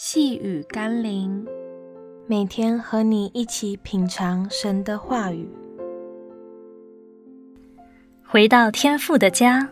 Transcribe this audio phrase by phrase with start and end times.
[0.00, 1.44] 细雨甘霖，
[2.28, 5.50] 每天和你一起品尝神的话语。
[8.24, 9.68] 回到天父的家。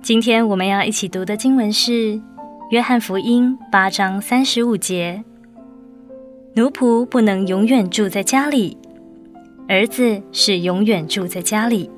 [0.00, 1.90] 今天我们要一起读的经文是
[2.70, 5.24] 《约翰福音》八章三十五节
[6.54, 8.78] ：“奴仆不能永远住在家里，
[9.66, 11.90] 儿子是永远住在家里。”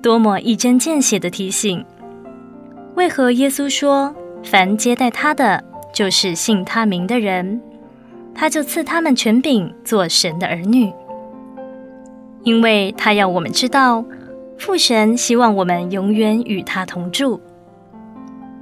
[0.00, 1.84] 多么一针见血的提醒！
[2.94, 7.60] 为何耶稣说，凡接待他的，就是信他名的人，
[8.34, 10.92] 他就赐他们权柄做神的儿女。
[12.42, 14.04] 因为他要我们知道，
[14.56, 17.40] 父神希望我们永远与他同住。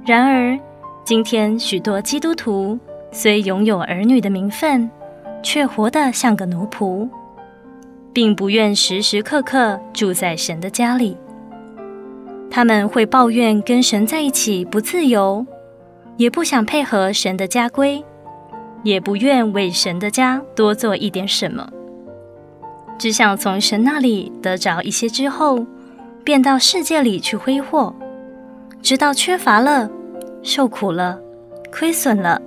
[0.05, 0.57] 然而，
[1.03, 2.79] 今天许多基督徒
[3.11, 4.89] 虽拥有儿女的名分，
[5.43, 7.07] 却活得像个奴仆，
[8.11, 11.15] 并不愿时时刻刻住在神的家里。
[12.49, 15.45] 他们会抱怨跟神在一起不自由。
[16.17, 18.03] 也不想配合神的家规，
[18.83, 21.67] 也不愿为神的家多做一点什么，
[22.97, 25.65] 只想从神那里得着一些之后，
[26.23, 27.93] 便到世界里去挥霍，
[28.81, 29.89] 直到缺乏了、
[30.41, 31.19] 受苦了、
[31.71, 32.41] 亏损了，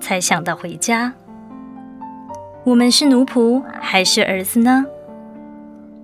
[0.00, 1.12] 才想到回家。
[2.64, 4.84] 我们是奴仆还是儿子呢？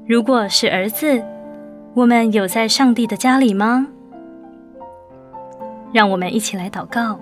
[0.06, 1.20] 如果是儿子，
[1.94, 3.88] 我们有在上帝的家里吗？
[5.92, 7.18] 让我们一起来祷告。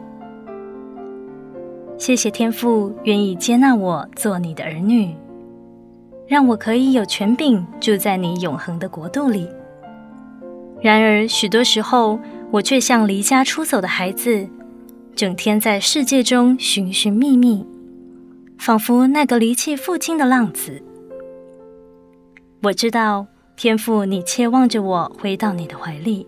[1.98, 5.14] 谢谢天父愿意接纳我做你的儿女，
[6.26, 9.48] 让我可以有权柄住在你永恒的国度里。
[10.80, 12.18] 然而，许多时候
[12.50, 14.48] 我却像离家出走的孩子，
[15.14, 17.66] 整天在世界中寻寻觅觅，
[18.56, 20.80] 仿佛那个离弃父亲的浪子。
[22.62, 23.26] 我知道
[23.56, 26.26] 天父，你切望着我回到你的怀里。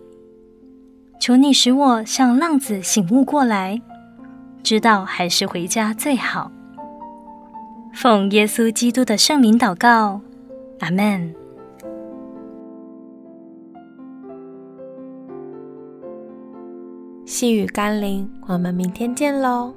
[1.23, 3.81] 求你使我像浪子醒悟过来，
[4.65, 6.51] 知道还是回家最好。
[7.95, 10.21] 奉耶稣基督的圣名祷告，
[10.81, 11.33] 阿门。
[17.25, 19.73] 细雨甘霖，我们明天见喽。